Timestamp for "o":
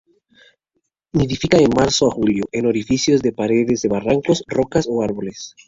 4.89-5.03